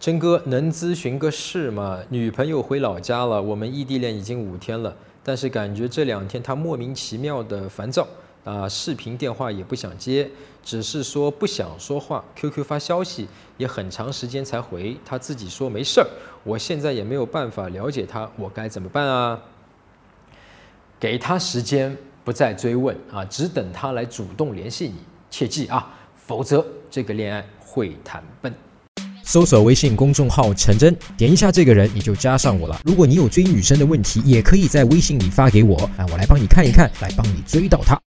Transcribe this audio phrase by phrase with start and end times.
[0.00, 2.00] 真哥能咨询个事吗？
[2.08, 8.08] 女朋友回老家了，我们异地恋已经五天了，但是感觉这两天她莫名其妙的烦躁
[8.42, 10.30] 啊，视频电话也不想接，
[10.62, 13.28] 只是说不想说话，QQ 发消息
[13.58, 16.06] 也很长时间才回，她自己说没事儿，
[16.44, 19.38] 我现在也没有办法了解她，我该怎么办啊？
[20.98, 21.94] 给她时间，
[22.24, 24.94] 不再追问啊，只等她来主动联系你，
[25.28, 28.50] 切记啊，否则这个恋爱会谈崩。
[29.30, 32.80] 搜索微信公众号“陈真”，点一下这个人，你就加上我了。
[32.84, 37.96] 如果你有追女生的问题，也可以在微信里发给我，啊，我来帮你看一看，来帮你追到她。